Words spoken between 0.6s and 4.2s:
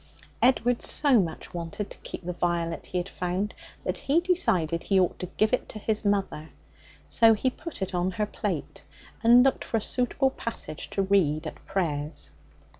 so much wanted to keep the violet he had found that he